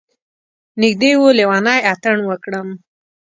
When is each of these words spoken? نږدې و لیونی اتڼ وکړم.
نږدې 0.81 1.11
و 1.17 1.21
لیونی 1.37 1.77
اتڼ 1.91 2.15
وکړم. 2.29 2.67